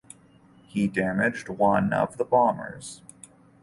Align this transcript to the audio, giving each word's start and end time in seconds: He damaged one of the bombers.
He 0.65 0.87
damaged 0.87 1.47
one 1.47 1.93
of 1.93 2.17
the 2.17 2.25
bombers. 2.25 3.03